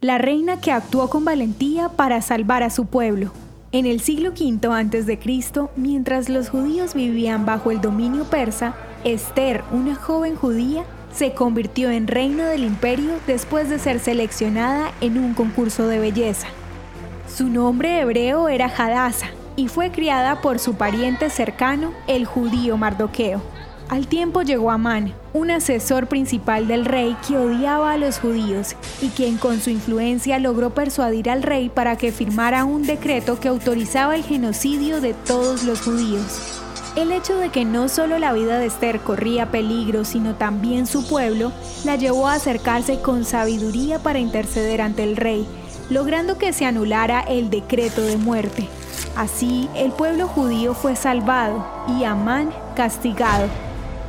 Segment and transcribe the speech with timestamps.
[0.00, 3.32] la reina que actuó con valentía para salvar a su pueblo.
[3.70, 8.74] En el siglo V a.C., mientras los judíos vivían bajo el dominio persa,
[9.04, 15.18] Esther, una joven judía, se convirtió en reina del imperio después de ser seleccionada en
[15.18, 16.46] un concurso de belleza.
[17.28, 23.42] Su nombre hebreo era Hadassah y fue criada por su pariente cercano, el judío Mardoqueo.
[23.90, 29.08] Al tiempo llegó Amán, un asesor principal del rey que odiaba a los judíos y
[29.08, 34.14] quien con su influencia logró persuadir al rey para que firmara un decreto que autorizaba
[34.14, 36.60] el genocidio de todos los judíos.
[36.94, 41.08] El hecho de que no solo la vida de Esther corría peligro, sino también su
[41.08, 41.50] pueblo,
[41.84, 45.48] la llevó a acercarse con sabiduría para interceder ante el rey,
[45.90, 48.68] logrando que se anulara el decreto de muerte.
[49.16, 53.48] Así, el pueblo judío fue salvado y Amán castigado.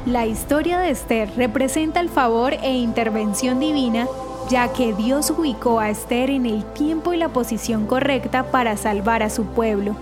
[0.05, 4.07] La historia de Esther representa el favor e intervención divina,
[4.49, 9.23] ya que Dios ubicó a Esther en el tiempo y la posición correcta para salvar
[9.23, 9.95] a su pueblo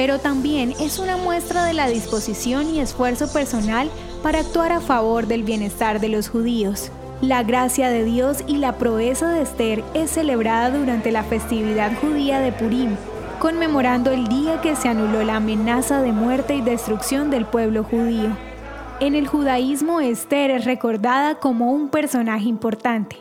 [0.00, 3.90] pero también es una muestra de la disposición y esfuerzo personal
[4.22, 6.90] para actuar a favor del bienestar de los judíos.
[7.20, 12.40] La gracia de Dios y la proeza de Esther es celebrada durante la festividad judía
[12.40, 12.96] de Purim,
[13.40, 18.49] conmemorando el día que se anuló la amenaza de muerte y destrucción del pueblo judío.
[19.00, 23.16] En el judaísmo, Esther es recordada como un personaje importante,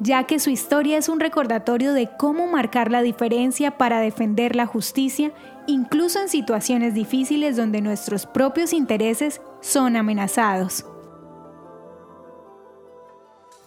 [0.00, 4.66] ya que su historia es un recordatorio de cómo marcar la diferencia para defender la
[4.66, 5.30] justicia,
[5.68, 10.84] incluso en situaciones difíciles donde nuestros propios intereses son amenazados.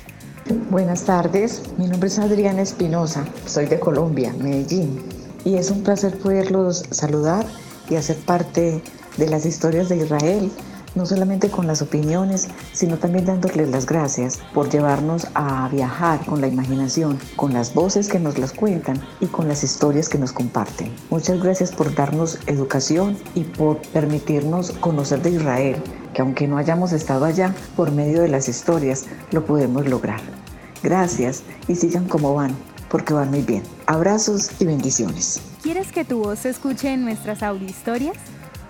[0.69, 5.01] Buenas tardes, mi nombre es Adriana Espinosa, soy de Colombia, Medellín,
[5.43, 7.45] y es un placer poderlos saludar
[7.89, 8.81] y hacer parte
[9.17, 10.51] de las historias de Israel,
[10.95, 16.41] no solamente con las opiniones, sino también dándoles las gracias por llevarnos a viajar con
[16.41, 20.31] la imaginación, con las voces que nos las cuentan y con las historias que nos
[20.31, 20.91] comparten.
[21.09, 25.75] Muchas gracias por darnos educación y por permitirnos conocer de Israel,
[26.17, 30.19] que aunque no hayamos estado allá, por medio de las historias lo podemos lograr.
[30.81, 32.55] Gracias y sigan como van,
[32.89, 33.61] porque van muy bien.
[33.85, 35.39] Abrazos y bendiciones.
[35.61, 38.17] ¿Quieres que tu voz se escuche en nuestras historias?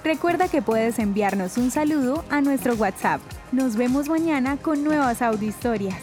[0.03, 3.21] Recuerda que puedes enviarnos un saludo a nuestro WhatsApp.
[3.53, 5.95] Nos vemos mañana con nuevas historias.